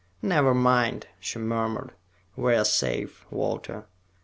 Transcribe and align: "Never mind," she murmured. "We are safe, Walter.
"Never 0.23 0.55
mind," 0.55 1.05
she 1.19 1.37
murmured. 1.37 1.91
"We 2.35 2.55
are 2.55 2.65
safe, 2.65 3.23
Walter. 3.29 3.85